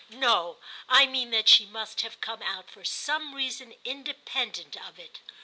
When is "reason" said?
3.35-3.75